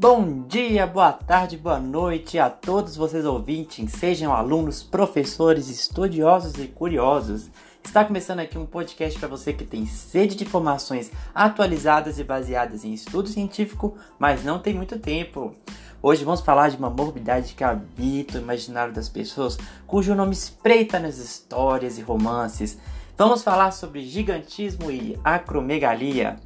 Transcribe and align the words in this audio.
Bom 0.00 0.46
dia, 0.48 0.86
boa 0.86 1.12
tarde, 1.12 1.58
boa 1.58 1.78
noite 1.78 2.38
a 2.38 2.48
todos 2.48 2.96
vocês 2.96 3.26
ouvintes, 3.26 3.92
sejam 3.92 4.34
alunos, 4.34 4.82
professores, 4.82 5.68
estudiosos 5.68 6.54
e 6.54 6.68
curiosos. 6.68 7.50
Está 7.84 8.02
começando 8.02 8.38
aqui 8.38 8.56
um 8.56 8.64
podcast 8.64 9.18
para 9.18 9.28
você 9.28 9.52
que 9.52 9.62
tem 9.62 9.84
sede 9.84 10.36
de 10.36 10.44
informações 10.44 11.12
atualizadas 11.34 12.18
e 12.18 12.24
baseadas 12.24 12.82
em 12.82 12.94
estudo 12.94 13.28
científico, 13.28 13.94
mas 14.18 14.42
não 14.42 14.58
tem 14.58 14.72
muito 14.72 14.98
tempo. 14.98 15.54
Hoje 16.02 16.24
vamos 16.24 16.40
falar 16.40 16.70
de 16.70 16.78
uma 16.78 16.88
morbidade 16.88 17.52
que 17.52 17.62
habita 17.62 18.38
o 18.38 18.40
imaginário 18.40 18.94
das 18.94 19.10
pessoas, 19.10 19.58
cujo 19.86 20.14
nome 20.14 20.32
espreita 20.32 20.98
nas 20.98 21.18
histórias 21.18 21.98
e 21.98 22.00
romances. 22.00 22.78
Vamos 23.18 23.42
falar 23.42 23.70
sobre 23.72 24.06
gigantismo 24.06 24.90
e 24.90 25.20
acromegalia. 25.22 26.38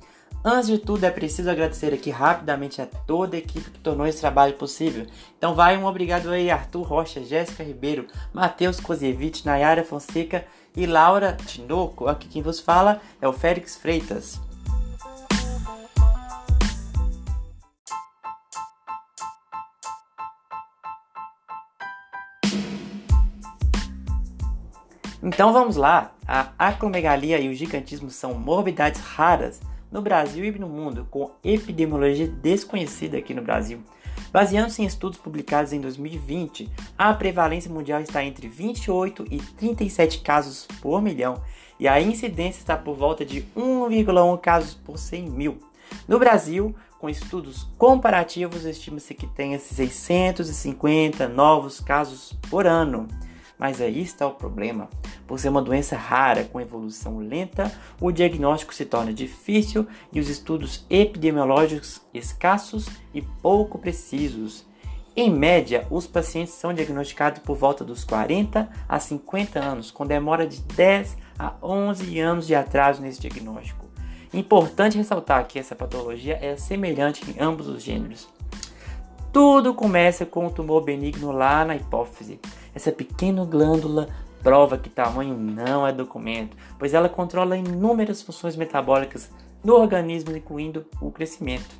Antes 0.46 0.68
de 0.68 0.76
tudo, 0.76 1.04
é 1.04 1.10
preciso 1.10 1.50
agradecer 1.50 1.94
aqui 1.94 2.10
rapidamente 2.10 2.82
a 2.82 2.84
toda 2.84 3.34
a 3.34 3.38
equipe 3.38 3.70
que 3.70 3.78
tornou 3.78 4.06
esse 4.06 4.20
trabalho 4.20 4.52
possível. 4.52 5.06
Então 5.38 5.54
vai 5.54 5.74
um 5.78 5.86
obrigado 5.86 6.28
aí 6.28 6.50
Arthur 6.50 6.82
Rocha, 6.82 7.24
Jéssica 7.24 7.64
Ribeiro, 7.64 8.06
Matheus 8.30 8.78
Kozievich, 8.78 9.46
Nayara 9.46 9.82
Fonseca 9.82 10.44
e 10.76 10.84
Laura 10.84 11.34
Tinoco. 11.46 12.08
Aqui 12.08 12.28
quem 12.28 12.42
vos 12.42 12.60
fala 12.60 13.00
é 13.22 13.26
o 13.26 13.32
Félix 13.32 13.74
Freitas. 13.74 14.38
Então 25.22 25.54
vamos 25.54 25.76
lá. 25.76 26.12
A 26.28 26.50
acromegalia 26.58 27.40
e 27.40 27.48
o 27.48 27.54
gigantismo 27.54 28.10
são 28.10 28.34
morbidades 28.34 29.00
raras 29.00 29.58
no 29.94 30.02
Brasil 30.02 30.44
e 30.44 30.58
no 30.58 30.68
mundo, 30.68 31.06
com 31.08 31.30
epidemiologia 31.44 32.26
desconhecida 32.26 33.16
aqui 33.16 33.32
no 33.32 33.42
Brasil. 33.42 33.78
Baseando-se 34.32 34.82
em 34.82 34.86
estudos 34.86 35.20
publicados 35.20 35.72
em 35.72 35.80
2020, 35.80 36.68
a 36.98 37.14
prevalência 37.14 37.70
mundial 37.70 38.00
está 38.00 38.24
entre 38.24 38.48
28 38.48 39.24
e 39.30 39.38
37 39.38 40.18
casos 40.18 40.66
por 40.82 41.00
milhão 41.00 41.40
e 41.78 41.86
a 41.86 42.00
incidência 42.00 42.58
está 42.58 42.76
por 42.76 42.96
volta 42.96 43.24
de 43.24 43.42
1,1 43.56 44.40
casos 44.40 44.74
por 44.74 44.98
100 44.98 45.30
mil. 45.30 45.58
No 46.08 46.18
Brasil, 46.18 46.74
com 46.98 47.08
estudos 47.08 47.68
comparativos, 47.78 48.64
estima-se 48.64 49.14
que 49.14 49.28
tenha 49.28 49.60
650 49.60 51.28
novos 51.28 51.78
casos 51.78 52.32
por 52.50 52.66
ano. 52.66 53.06
Mas 53.58 53.80
aí 53.80 54.02
está 54.02 54.26
o 54.26 54.34
problema. 54.34 54.88
Por 55.26 55.38
ser 55.38 55.48
uma 55.48 55.62
doença 55.62 55.96
rara 55.96 56.44
com 56.44 56.60
evolução 56.60 57.18
lenta, 57.18 57.72
o 58.00 58.10
diagnóstico 58.10 58.74
se 58.74 58.84
torna 58.84 59.12
difícil 59.12 59.86
e 60.12 60.20
os 60.20 60.28
estudos 60.28 60.84
epidemiológicos 60.90 62.00
escassos 62.12 62.88
e 63.12 63.22
pouco 63.22 63.78
precisos. 63.78 64.66
Em 65.16 65.30
média, 65.30 65.86
os 65.90 66.08
pacientes 66.08 66.54
são 66.54 66.74
diagnosticados 66.74 67.40
por 67.40 67.56
volta 67.56 67.84
dos 67.84 68.02
40 68.02 68.68
a 68.88 68.98
50 68.98 69.60
anos, 69.60 69.90
com 69.92 70.04
demora 70.04 70.44
de 70.44 70.60
10 70.60 71.16
a 71.38 71.54
11 71.62 72.18
anos 72.18 72.46
de 72.48 72.54
atraso 72.54 73.00
nesse 73.00 73.20
diagnóstico. 73.20 73.84
Importante 74.32 74.98
ressaltar 74.98 75.46
que 75.46 75.60
essa 75.60 75.76
patologia 75.76 76.36
é 76.42 76.56
semelhante 76.56 77.22
em 77.30 77.40
ambos 77.40 77.68
os 77.68 77.84
gêneros. 77.84 78.28
Tudo 79.34 79.74
começa 79.74 80.24
com 80.24 80.46
o 80.46 80.50
tumor 80.50 80.84
benigno 80.84 81.32
lá 81.32 81.64
na 81.64 81.74
hipófise. 81.74 82.38
Essa 82.72 82.92
pequena 82.92 83.44
glândula 83.44 84.08
prova 84.44 84.78
que 84.78 84.88
tamanho 84.88 85.36
não 85.36 85.84
é 85.84 85.90
documento, 85.90 86.56
pois 86.78 86.94
ela 86.94 87.08
controla 87.08 87.56
inúmeras 87.56 88.22
funções 88.22 88.54
metabólicas 88.54 89.32
no 89.64 89.74
organismo, 89.74 90.36
incluindo 90.36 90.86
o 91.00 91.10
crescimento. 91.10 91.74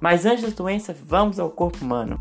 Mas 0.00 0.26
antes 0.26 0.42
da 0.42 0.50
doença, 0.50 0.92
vamos 1.06 1.38
ao 1.38 1.48
corpo 1.48 1.78
humano. 1.80 2.20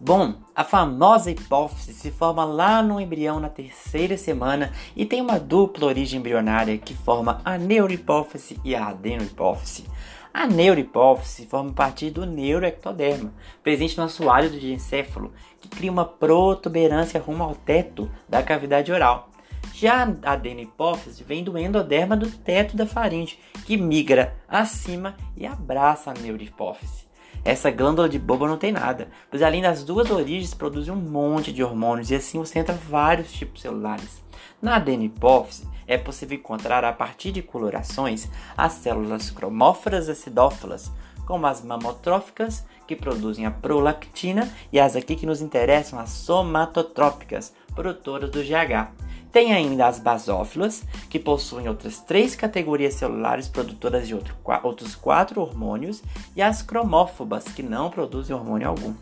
Bom, 0.00 0.34
a 0.54 0.62
famosa 0.62 1.28
hipófise 1.28 1.92
se 1.92 2.12
forma 2.12 2.44
lá 2.44 2.80
no 2.80 3.00
embrião 3.00 3.40
na 3.40 3.48
terceira 3.48 4.16
semana 4.16 4.72
e 4.94 5.04
tem 5.04 5.20
uma 5.20 5.40
dupla 5.40 5.86
origem 5.86 6.20
embrionária 6.20 6.78
que 6.78 6.94
forma 6.94 7.40
a 7.44 7.58
neurohipófise 7.58 8.60
e 8.64 8.76
a 8.76 8.86
adenohipófise. 8.90 9.86
A 10.32 10.46
neurohipófise 10.46 11.46
forma 11.46 11.72
parte 11.72 12.10
do 12.10 12.24
neuroectoderma, 12.24 13.34
presente 13.60 13.98
no 13.98 14.04
assoalho 14.04 14.48
do 14.48 14.64
encéfalo, 14.64 15.32
que 15.60 15.68
cria 15.68 15.90
uma 15.90 16.04
protuberância 16.04 17.20
rumo 17.20 17.42
ao 17.42 17.56
teto 17.56 18.08
da 18.28 18.40
cavidade 18.40 18.92
oral. 18.92 19.30
Já 19.74 20.14
a 20.22 20.32
adenohipófise 20.34 21.24
vem 21.24 21.42
do 21.42 21.58
endoderma 21.58 22.16
do 22.16 22.30
teto 22.30 22.76
da 22.76 22.86
faringe, 22.86 23.36
que 23.66 23.76
migra 23.76 24.36
acima 24.48 25.16
e 25.36 25.44
abraça 25.44 26.12
a 26.12 26.14
neurohipófise. 26.14 27.07
Essa 27.48 27.70
glândula 27.70 28.10
de 28.10 28.18
boba 28.18 28.46
não 28.46 28.58
tem 28.58 28.70
nada, 28.70 29.08
pois 29.30 29.42
além 29.42 29.62
das 29.62 29.82
duas 29.82 30.10
origens 30.10 30.52
produz 30.52 30.86
um 30.90 30.94
monte 30.94 31.50
de 31.50 31.64
hormônios 31.64 32.10
e 32.10 32.14
assim 32.14 32.38
você 32.38 32.58
entra 32.58 32.74
vários 32.74 33.32
tipos 33.32 33.62
celulares. 33.62 34.22
Na 34.60 34.76
adenipófise 34.76 35.66
é 35.86 35.96
possível 35.96 36.36
encontrar 36.36 36.84
a 36.84 36.92
partir 36.92 37.32
de 37.32 37.40
colorações 37.40 38.28
as 38.54 38.74
células 38.74 39.30
cromóforas 39.30 40.10
acidófilas, 40.10 40.92
como 41.24 41.46
as 41.46 41.64
mamotróficas, 41.64 42.66
que 42.86 42.94
produzem 42.94 43.46
a 43.46 43.50
prolactina, 43.50 44.46
e 44.70 44.78
as 44.78 44.94
aqui 44.94 45.16
que 45.16 45.24
nos 45.24 45.40
interessam, 45.40 45.98
as 45.98 46.10
somatotrópicas, 46.10 47.54
produtoras 47.74 48.30
do 48.30 48.42
GH. 48.42 48.92
Tem 49.30 49.52
ainda 49.52 49.86
as 49.86 49.98
basófilas, 49.98 50.84
que 51.10 51.18
possuem 51.18 51.68
outras 51.68 52.00
três 52.00 52.34
categorias 52.34 52.94
celulares 52.94 53.48
produtoras 53.48 54.06
de 54.06 54.14
outro, 54.14 54.34
outros 54.62 54.94
quatro 54.94 55.40
hormônios, 55.40 56.02
e 56.34 56.40
as 56.40 56.62
cromófobas, 56.62 57.44
que 57.44 57.62
não 57.62 57.90
produzem 57.90 58.34
hormônio 58.34 58.68
algum. 58.68 58.94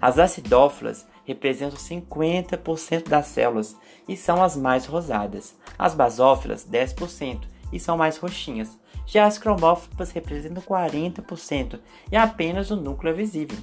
As 0.00 0.18
acidófilas 0.18 1.06
representam 1.24 1.78
50% 1.78 3.08
das 3.08 3.26
células 3.26 3.76
e 4.08 4.16
são 4.16 4.42
as 4.42 4.56
mais 4.56 4.86
rosadas. 4.86 5.56
As 5.76 5.94
basófilas, 5.94 6.64
10%, 6.64 7.40
e 7.72 7.80
são 7.80 7.96
mais 7.96 8.16
roxinhas. 8.16 8.78
Já 9.04 9.26
as 9.26 9.38
cromófobas 9.38 10.10
representam 10.10 10.62
40% 10.62 11.80
e 12.10 12.16
apenas 12.16 12.70
o 12.70 12.76
núcleo 12.76 13.10
é 13.10 13.16
visível. 13.16 13.58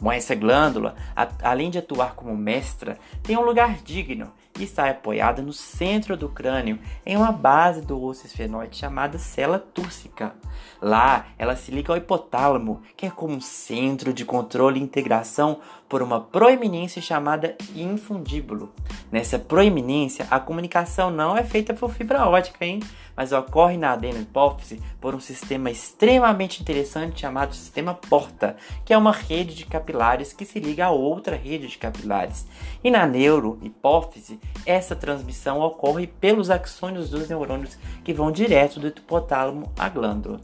Bom, 0.00 0.10
essa 0.10 0.34
glândula, 0.34 0.94
além 1.42 1.70
de 1.70 1.78
atuar 1.78 2.14
como 2.14 2.34
mestra, 2.36 2.98
tem 3.22 3.36
um 3.36 3.44
lugar 3.44 3.76
digno 3.82 4.32
e 4.60 4.64
está 4.64 4.88
apoiada 4.88 5.42
no 5.42 5.52
centro 5.52 6.16
do 6.16 6.28
crânio, 6.28 6.78
em 7.04 7.16
uma 7.16 7.32
base 7.32 7.80
do 7.80 8.00
osso 8.02 8.26
esfenoide 8.26 8.76
chamada 8.76 9.18
cela 9.18 9.58
túrcica. 9.58 10.34
Lá, 10.80 11.26
ela 11.38 11.56
se 11.56 11.70
liga 11.70 11.92
ao 11.92 11.96
hipotálamo, 11.96 12.82
que 12.96 13.06
é 13.06 13.10
como 13.10 13.34
um 13.34 13.40
centro 13.40 14.12
de 14.12 14.24
controle 14.24 14.78
e 14.78 14.82
integração 14.82 15.60
por 15.88 16.02
uma 16.02 16.20
proeminência 16.20 17.02
chamada 17.02 17.56
infundíbulo. 17.74 18.72
Nessa 19.10 19.38
proeminência, 19.38 20.26
a 20.30 20.38
comunicação 20.38 21.10
não 21.10 21.36
é 21.36 21.42
feita 21.42 21.74
por 21.74 21.90
fibra 21.92 22.26
ótica, 22.28 22.64
hein? 22.64 22.80
mas 23.20 23.32
ocorre 23.32 23.76
na 23.76 23.92
adenohipófise 23.92 24.80
por 24.98 25.14
um 25.14 25.20
sistema 25.20 25.70
extremamente 25.70 26.62
interessante 26.62 27.20
chamado 27.20 27.54
sistema 27.54 27.92
porta, 27.92 28.56
que 28.82 28.94
é 28.94 28.96
uma 28.96 29.12
rede 29.12 29.54
de 29.54 29.66
capilares 29.66 30.32
que 30.32 30.46
se 30.46 30.58
liga 30.58 30.86
a 30.86 30.90
outra 30.90 31.36
rede 31.36 31.66
de 31.66 31.76
capilares. 31.76 32.46
E 32.82 32.90
na 32.90 33.06
neurohipófise, 33.06 34.40
essa 34.66 34.94
transmissão 34.94 35.60
ocorre 35.60 36.06
pelos 36.06 36.50
axônios 36.50 37.10
dos 37.10 37.28
neurônios 37.28 37.78
que 38.04 38.12
vão 38.12 38.30
direto 38.30 38.78
do 38.78 38.88
hipotálamo 38.88 39.72
à 39.78 39.88
glândula. 39.88 40.40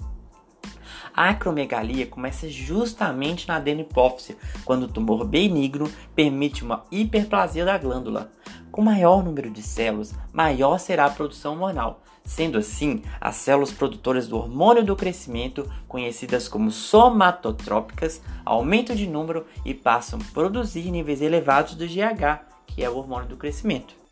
A 1.16 1.30
acromegalia 1.30 2.06
começa 2.06 2.46
justamente 2.46 3.48
na 3.48 3.56
adenopófise, 3.56 4.36
quando 4.66 4.82
o 4.82 4.88
tumor 4.88 5.24
benigno 5.24 5.90
permite 6.14 6.62
uma 6.62 6.84
hiperplasia 6.90 7.64
da 7.64 7.78
glândula. 7.78 8.30
Com 8.70 8.82
maior 8.82 9.24
número 9.24 9.50
de 9.50 9.62
células, 9.62 10.14
maior 10.30 10.78
será 10.78 11.06
a 11.06 11.10
produção 11.10 11.52
hormonal. 11.52 12.02
Sendo 12.22 12.58
assim, 12.58 13.02
as 13.18 13.36
células 13.36 13.72
produtoras 13.72 14.28
do 14.28 14.36
hormônio 14.36 14.84
do 14.84 14.96
crescimento, 14.96 15.70
conhecidas 15.88 16.48
como 16.48 16.70
somatotrópicas, 16.70 18.20
aumentam 18.44 18.94
de 18.94 19.06
número 19.06 19.46
e 19.64 19.72
passam 19.72 20.18
a 20.18 20.32
produzir 20.34 20.90
níveis 20.90 21.22
elevados 21.22 21.76
do 21.76 21.86
GH, 21.86 22.44
que 22.66 22.84
é 22.84 22.90
o 22.90 22.96
hormônio 22.98 23.28
do 23.28 23.36
crescimento. 23.36 24.05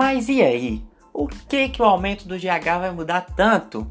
Mas 0.00 0.30
e 0.30 0.40
aí? 0.40 0.82
O 1.12 1.28
que 1.28 1.68
que 1.68 1.82
o 1.82 1.84
aumento 1.84 2.26
do 2.26 2.38
GH 2.38 2.80
vai 2.80 2.90
mudar 2.90 3.20
tanto? 3.20 3.86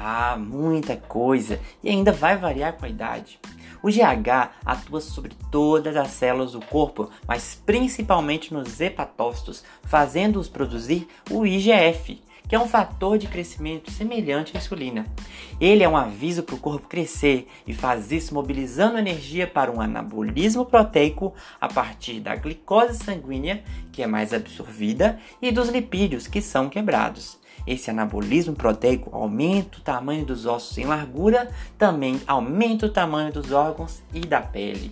Ah, 0.00 0.34
muita 0.34 0.96
coisa 0.96 1.60
e 1.84 1.90
ainda 1.90 2.12
vai 2.12 2.34
variar 2.34 2.78
com 2.78 2.86
a 2.86 2.88
idade. 2.88 3.38
O 3.82 3.88
GH 3.88 4.52
atua 4.64 5.02
sobre 5.02 5.32
todas 5.50 5.94
as 5.98 6.12
células 6.12 6.52
do 6.52 6.64
corpo, 6.64 7.10
mas 7.28 7.60
principalmente 7.66 8.54
nos 8.54 8.80
hepatócitos, 8.80 9.62
fazendo-os 9.82 10.48
produzir 10.48 11.06
o 11.30 11.44
IGF, 11.44 12.22
que 12.50 12.56
é 12.56 12.58
um 12.58 12.66
fator 12.66 13.16
de 13.16 13.28
crescimento 13.28 13.92
semelhante 13.92 14.56
à 14.56 14.58
insulina. 14.58 15.06
Ele 15.60 15.84
é 15.84 15.88
um 15.88 15.96
aviso 15.96 16.42
para 16.42 16.56
o 16.56 16.58
corpo 16.58 16.88
crescer 16.88 17.46
e 17.64 17.72
faz 17.72 18.10
isso 18.10 18.34
mobilizando 18.34 18.98
energia 18.98 19.46
para 19.46 19.70
um 19.70 19.80
anabolismo 19.80 20.66
proteico 20.66 21.32
a 21.60 21.68
partir 21.68 22.18
da 22.18 22.34
glicose 22.34 22.98
sanguínea, 23.04 23.62
que 23.92 24.02
é 24.02 24.06
mais 24.08 24.34
absorvida, 24.34 25.20
e 25.40 25.52
dos 25.52 25.68
lipídios, 25.68 26.26
que 26.26 26.42
são 26.42 26.68
quebrados. 26.68 27.38
Esse 27.64 27.88
anabolismo 27.88 28.56
proteico 28.56 29.14
aumenta 29.14 29.78
o 29.78 29.82
tamanho 29.82 30.24
dos 30.26 30.44
ossos 30.44 30.76
em 30.76 30.86
largura, 30.86 31.52
também 31.78 32.20
aumenta 32.26 32.86
o 32.86 32.90
tamanho 32.90 33.32
dos 33.32 33.52
órgãos 33.52 34.02
e 34.12 34.22
da 34.22 34.40
pele. 34.40 34.90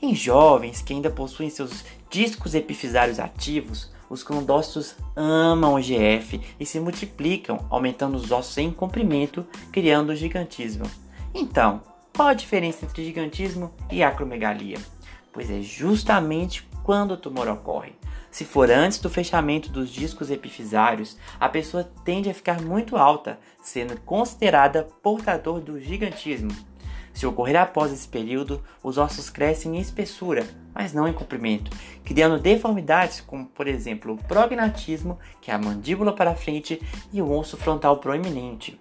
Em 0.00 0.14
jovens 0.14 0.82
que 0.82 0.92
ainda 0.92 1.10
possuem 1.10 1.50
seus 1.50 1.84
discos 2.08 2.54
epifisários 2.54 3.18
ativos, 3.18 3.90
os 4.08 4.22
condócitos 4.22 4.96
amam 5.14 5.74
o 5.74 5.80
GF 5.80 6.40
e 6.58 6.66
se 6.66 6.78
multiplicam, 6.80 7.66
aumentando 7.70 8.16
os 8.16 8.30
ossos 8.30 8.56
em 8.58 8.70
comprimento, 8.70 9.46
criando 9.72 10.10
o 10.10 10.16
gigantismo. 10.16 10.90
Então, 11.34 11.82
qual 12.16 12.28
a 12.28 12.34
diferença 12.34 12.84
entre 12.84 13.04
gigantismo 13.04 13.72
e 13.90 14.02
acromegalia? 14.02 14.78
Pois 15.32 15.50
é 15.50 15.60
justamente 15.60 16.66
quando 16.82 17.12
o 17.12 17.16
tumor 17.16 17.48
ocorre. 17.48 17.92
Se 18.30 18.44
for 18.44 18.70
antes 18.70 18.98
do 18.98 19.08
fechamento 19.10 19.70
dos 19.70 19.90
discos 19.90 20.30
epifisários, 20.30 21.16
a 21.40 21.48
pessoa 21.48 21.84
tende 22.04 22.28
a 22.28 22.34
ficar 22.34 22.60
muito 22.60 22.96
alta, 22.96 23.38
sendo 23.62 23.98
considerada 24.00 24.86
portador 25.02 25.60
do 25.60 25.80
gigantismo. 25.80 26.50
Se 27.16 27.26
ocorrer 27.26 27.56
após 27.56 27.90
esse 27.90 28.06
período, 28.06 28.62
os 28.82 28.98
ossos 28.98 29.30
crescem 29.30 29.78
em 29.78 29.80
espessura, 29.80 30.46
mas 30.74 30.92
não 30.92 31.08
em 31.08 31.14
comprimento, 31.14 31.70
criando 32.04 32.38
deformidades 32.38 33.22
como, 33.22 33.46
por 33.46 33.66
exemplo, 33.66 34.12
o 34.12 34.22
prognatismo, 34.24 35.18
que 35.40 35.50
é 35.50 35.54
a 35.54 35.58
mandíbula 35.58 36.12
para 36.12 36.34
frente, 36.34 36.78
e 37.10 37.22
o 37.22 37.32
osso 37.32 37.56
frontal 37.56 37.96
proeminente. 38.00 38.78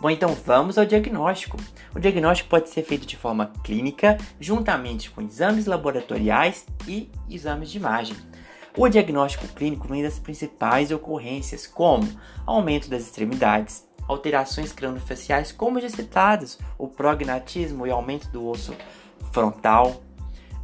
Bom, 0.00 0.10
então 0.10 0.34
vamos 0.34 0.76
ao 0.76 0.84
diagnóstico. 0.84 1.56
O 1.94 1.98
diagnóstico 1.98 2.48
pode 2.48 2.68
ser 2.68 2.82
feito 2.84 3.06
de 3.06 3.16
forma 3.16 3.52
clínica, 3.64 4.16
juntamente 4.38 5.10
com 5.10 5.20
exames 5.20 5.66
laboratoriais 5.66 6.64
e 6.86 7.10
exames 7.28 7.70
de 7.70 7.78
imagem. 7.78 8.16
O 8.76 8.88
diagnóstico 8.88 9.48
clínico 9.48 9.88
vem 9.88 10.02
das 10.02 10.18
principais 10.18 10.92
ocorrências, 10.92 11.66
como 11.66 12.08
aumento 12.46 12.88
das 12.88 13.02
extremidades, 13.02 13.84
alterações 14.06 14.72
craniofaciais, 14.72 15.50
como 15.50 15.80
já 15.80 15.88
citadas, 15.88 16.58
o 16.78 16.86
prognatismo 16.86 17.86
e 17.86 17.90
aumento 17.90 18.28
do 18.28 18.46
osso 18.46 18.74
frontal, 19.32 20.00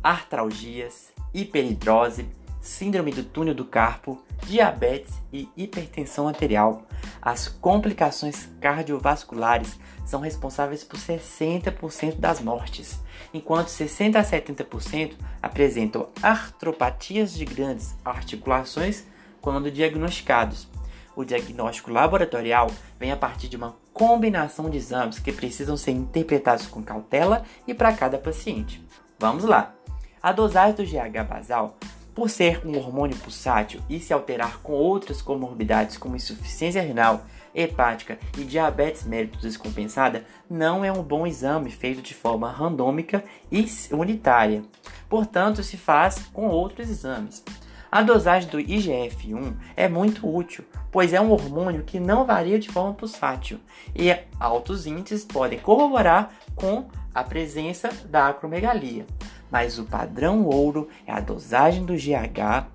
artralgias, 0.02 1.12
hiperidrose, 1.34 2.28
síndrome 2.60 3.10
do 3.10 3.24
túnel 3.24 3.54
do 3.54 3.64
carpo, 3.64 4.20
diabetes 4.44 5.14
e 5.32 5.48
hipertensão 5.56 6.28
arterial. 6.28 6.82
As 7.20 7.48
complicações 7.48 8.48
cardiovasculares 8.60 9.78
são 10.04 10.20
responsáveis 10.20 10.84
por 10.84 10.98
60% 10.98 12.16
das 12.16 12.40
mortes, 12.40 13.00
enquanto 13.34 13.68
60 13.68 14.18
a 14.18 14.22
70% 14.22 15.14
apresentam 15.42 16.08
artropatias 16.22 17.32
de 17.34 17.44
grandes 17.44 17.96
articulações 18.04 19.04
quando 19.40 19.70
diagnosticados. 19.70 20.68
O 21.16 21.24
diagnóstico 21.24 21.90
laboratorial 21.90 22.70
vem 22.98 23.10
a 23.10 23.16
partir 23.16 23.48
de 23.48 23.56
uma 23.56 23.76
combinação 23.92 24.68
de 24.68 24.76
exames 24.76 25.18
que 25.18 25.32
precisam 25.32 25.76
ser 25.76 25.92
interpretados 25.92 26.66
com 26.66 26.82
cautela 26.82 27.42
e 27.66 27.72
para 27.72 27.92
cada 27.92 28.18
paciente. 28.18 28.84
Vamos 29.18 29.44
lá! 29.44 29.74
A 30.22 30.32
dosagem 30.32 30.74
do 30.74 30.84
GH 30.84 31.24
basal 31.26 31.76
por 32.16 32.30
ser 32.30 32.66
um 32.66 32.78
hormônio 32.78 33.14
pulsátil 33.18 33.82
e 33.90 34.00
se 34.00 34.10
alterar 34.10 34.58
com 34.62 34.72
outras 34.72 35.20
comorbidades 35.20 35.98
como 35.98 36.16
insuficiência 36.16 36.80
renal, 36.80 37.26
hepática 37.54 38.18
e 38.38 38.42
diabetes 38.42 39.04
mellitus 39.04 39.42
descompensada, 39.42 40.24
não 40.48 40.82
é 40.82 40.90
um 40.90 41.02
bom 41.02 41.26
exame 41.26 41.70
feito 41.70 42.00
de 42.00 42.14
forma 42.14 42.50
randômica 42.50 43.22
e 43.52 43.66
unitária. 43.92 44.62
Portanto, 45.10 45.62
se 45.62 45.76
faz 45.76 46.26
com 46.32 46.48
outros 46.48 46.88
exames. 46.88 47.44
A 47.92 48.02
dosagem 48.02 48.48
do 48.48 48.58
IGF-1 48.58 49.54
é 49.76 49.86
muito 49.86 50.26
útil, 50.26 50.64
pois 50.90 51.12
é 51.12 51.20
um 51.20 51.30
hormônio 51.30 51.84
que 51.84 52.00
não 52.00 52.24
varia 52.24 52.58
de 52.58 52.70
forma 52.70 52.94
pulsátil 52.94 53.60
e 53.94 54.10
altos 54.40 54.86
índices 54.86 55.24
podem 55.24 55.58
corroborar 55.58 56.30
com 56.54 56.88
a 57.14 57.22
presença 57.22 57.90
da 58.08 58.28
acromegalia 58.28 59.06
mas 59.50 59.78
o 59.78 59.84
padrão 59.84 60.44
ouro 60.44 60.88
é 61.06 61.12
a 61.12 61.20
dosagem 61.20 61.84
do 61.84 61.94
GH 61.94 62.66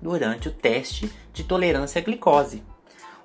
durante 0.00 0.48
o 0.48 0.52
teste 0.52 1.10
de 1.32 1.44
tolerância 1.44 2.00
à 2.00 2.04
glicose. 2.04 2.62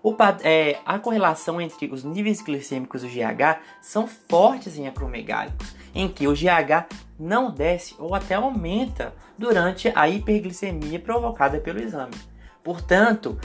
O, 0.03 0.15
é, 0.43 0.79
a 0.83 0.97
correlação 0.97 1.61
entre 1.61 1.85
os 1.91 2.03
níveis 2.03 2.41
glicêmicos 2.41 3.03
do 3.03 3.07
GH 3.07 3.61
são 3.81 4.07
fortes 4.07 4.75
em 4.77 4.87
acromegálicos, 4.87 5.75
em 5.93 6.07
que 6.07 6.27
o 6.27 6.33
GH 6.33 6.87
não 7.19 7.51
desce 7.51 7.95
ou 7.99 8.15
até 8.15 8.33
aumenta 8.33 9.13
durante 9.37 9.91
a 9.93 10.09
hiperglicemia 10.09 10.99
provocada 10.99 11.59
pelo 11.59 11.79
exame. 11.79 12.15
Portanto, 12.63 13.37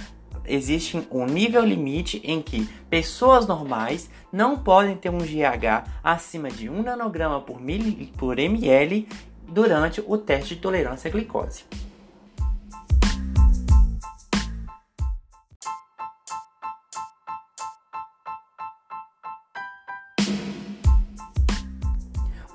existe 0.47 1.07
um 1.11 1.27
nível 1.27 1.65
limite 1.65 2.21
em 2.25 2.41
que 2.41 2.67
pessoas 2.89 3.47
normais 3.47 4.09
não 4.33 4.57
podem 4.57 4.97
ter 4.97 5.11
um 5.11 5.19
GH 5.19 5.89
acima 6.03 6.49
de 6.49 6.69
1 6.69 6.83
nanograma 6.83 7.41
por, 7.41 7.61
mil, 7.61 8.09
por 8.17 8.39
ml 8.39 9.07
durante 9.49 10.03
o 10.07 10.19
teste 10.19 10.55
de 10.55 10.61
tolerância 10.61 11.09
à 11.09 11.13
glicose. 11.13 11.65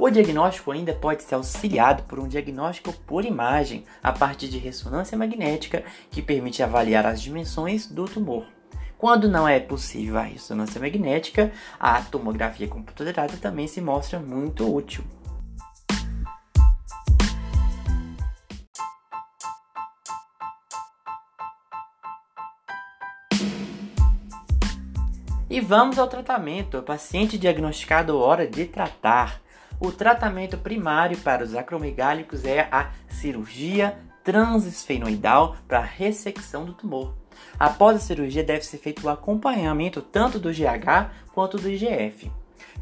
O 0.04 0.10
diagnóstico 0.10 0.72
ainda 0.72 0.96
pode 0.96 1.22
ser 1.22 1.36
auxiliado 1.36 2.02
por 2.04 2.18
um 2.18 2.28
diagnóstico 2.28 2.92
por 3.06 3.24
imagem, 3.24 3.86
a 4.02 4.12
partir 4.12 4.48
de 4.48 4.58
ressonância 4.58 5.16
magnética, 5.16 5.84
que 6.10 6.24
permite 6.24 6.64
avaliar 6.64 7.06
as 7.06 7.22
dimensões 7.22 7.86
do 7.86 8.06
tumor. 8.06 8.48
Quando 8.98 9.30
não 9.30 9.48
é 9.48 9.60
possível 9.60 10.18
a 10.18 10.24
ressonância 10.24 10.82
magnética, 10.82 11.52
a 11.80 12.02
tomografia 12.02 12.68
computadorizada 12.68 13.38
também 13.38 13.68
se 13.68 13.80
mostra 13.80 14.20
muito 14.20 14.72
útil. 14.74 15.04
E 25.52 25.60
vamos 25.60 26.00
ao 26.00 26.08
tratamento. 26.08 26.78
O 26.78 26.82
paciente 26.82 27.38
diagnosticado 27.38 28.18
hora 28.18 28.48
de 28.48 28.64
tratar. 28.64 29.42
O 29.82 29.92
tratamento 29.92 30.58
primário 30.58 31.18
para 31.18 31.44
os 31.44 31.54
acromegálicos 31.54 32.46
é 32.46 32.70
a 32.72 32.92
cirurgia 33.10 34.00
transesfenoidal 34.24 35.58
para 35.68 35.82
ressecção 35.82 36.64
do 36.64 36.72
tumor. 36.72 37.14
Após 37.60 37.98
a 37.98 38.00
cirurgia, 38.00 38.46
deve 38.46 38.66
ser 38.66 38.78
feito 38.78 39.06
o 39.06 39.10
acompanhamento 39.10 40.02
tanto 40.02 40.40
do 40.40 40.52
GH 40.52 41.12
quanto 41.34 41.58
do 41.58 41.70
IGF. 41.70 42.32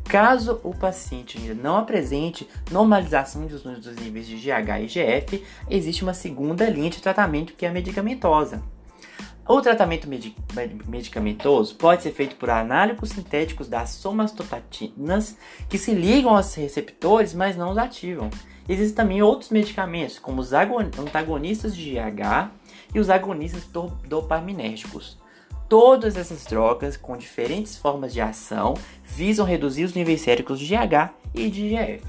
Caso 0.03 0.61
o 0.63 0.71
paciente 0.71 1.39
ainda 1.39 1.55
não 1.55 1.75
apresente 1.75 2.47
normalização 2.69 3.47
dos, 3.47 3.63
dos 3.63 3.95
níveis 3.95 4.27
de 4.27 4.35
GH 4.35 4.79
e 4.79 4.83
IGF, 4.83 5.43
existe 5.67 6.03
uma 6.03 6.13
segunda 6.13 6.69
linha 6.69 6.91
de 6.91 7.01
tratamento 7.01 7.53
que 7.53 7.65
é 7.65 7.69
a 7.69 7.73
medicamentosa. 7.73 8.61
O 9.51 9.61
tratamento 9.61 10.07
medicamentoso 10.87 11.73
pode 11.73 12.03
ser 12.03 12.11
feito 12.11 12.35
por 12.35 12.51
análogos 12.51 13.09
sintéticos 13.09 13.67
das 13.67 13.89
somastopatinas 13.89 15.35
que 15.67 15.75
se 15.75 15.91
ligam 15.91 16.35
aos 16.35 16.53
receptores, 16.53 17.33
mas 17.33 17.57
não 17.57 17.71
os 17.71 17.77
ativam. 17.79 18.29
Existem 18.69 18.95
também 18.95 19.23
outros 19.23 19.49
medicamentos, 19.49 20.19
como 20.19 20.39
os 20.39 20.53
antagonistas 20.53 21.75
de 21.75 21.95
GH 21.95 22.51
e 22.93 22.99
os 22.99 23.09
agonistas 23.09 23.67
dopaminérgicos. 24.07 25.17
Todas 25.67 26.15
essas 26.15 26.45
drogas, 26.45 26.95
com 26.95 27.17
diferentes 27.17 27.75
formas 27.75 28.13
de 28.13 28.21
ação, 28.21 28.75
visam 29.03 29.47
reduzir 29.47 29.83
os 29.83 29.95
níveis 29.95 30.21
séricos 30.21 30.59
de 30.59 30.67
GH 30.67 31.11
e 31.33 31.49
de 31.49 31.73
IGF. 31.73 32.05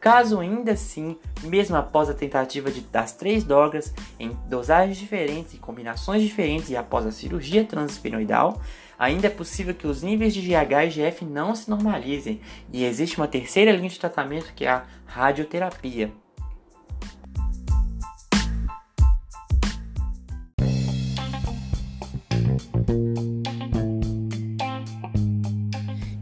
Caso 0.00 0.38
ainda 0.38 0.72
assim, 0.72 1.16
mesmo 1.42 1.76
após 1.76 2.08
a 2.08 2.14
tentativa 2.14 2.70
de, 2.70 2.80
das 2.82 3.12
três 3.12 3.42
drogas 3.42 3.92
em 4.18 4.30
dosagens 4.48 4.96
diferentes 4.96 5.54
e 5.54 5.58
combinações 5.58 6.22
diferentes 6.22 6.70
e 6.70 6.76
após 6.76 7.04
a 7.04 7.10
cirurgia 7.10 7.64
transesfenoidal, 7.64 8.60
ainda 8.96 9.26
é 9.26 9.30
possível 9.30 9.74
que 9.74 9.88
os 9.88 10.02
níveis 10.02 10.32
de 10.32 10.40
GH 10.40 10.86
e 10.86 10.90
GF 10.90 11.24
não 11.24 11.54
se 11.54 11.68
normalizem 11.68 12.40
e 12.72 12.84
existe 12.84 13.16
uma 13.16 13.26
terceira 13.26 13.72
linha 13.72 13.88
de 13.88 13.98
tratamento 13.98 14.52
que 14.54 14.64
é 14.64 14.70
a 14.70 14.84
radioterapia. 15.04 16.12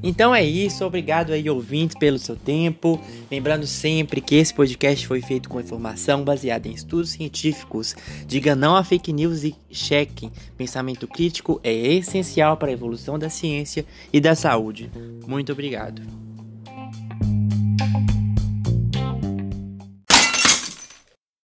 Então 0.06 0.32
é 0.32 0.44
isso, 0.44 0.84
obrigado 0.84 1.32
aí 1.32 1.50
ouvintes 1.50 1.98
pelo 1.98 2.16
seu 2.16 2.36
tempo. 2.36 3.00
Lembrando 3.28 3.66
sempre 3.66 4.20
que 4.20 4.36
esse 4.36 4.54
podcast 4.54 5.04
foi 5.04 5.20
feito 5.20 5.48
com 5.48 5.60
informação 5.60 6.22
baseada 6.22 6.68
em 6.68 6.72
estudos 6.72 7.10
científicos. 7.10 7.96
Diga 8.24 8.54
não 8.54 8.76
a 8.76 8.84
fake 8.84 9.12
news 9.12 9.42
e 9.42 9.56
cheque. 9.68 10.30
Pensamento 10.56 11.08
crítico 11.08 11.60
é 11.60 11.74
essencial 11.74 12.56
para 12.56 12.68
a 12.68 12.72
evolução 12.72 13.18
da 13.18 13.28
ciência 13.28 13.84
e 14.12 14.20
da 14.20 14.36
saúde. 14.36 14.88
Muito 15.26 15.50
obrigado. 15.50 16.25